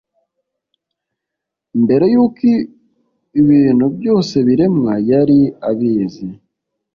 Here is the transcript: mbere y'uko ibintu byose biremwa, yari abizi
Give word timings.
mbere 1.83 2.05
y'uko 2.13 2.47
ibintu 3.41 3.85
byose 3.97 4.35
biremwa, 4.47 4.93
yari 5.09 5.39
abizi 5.69 6.27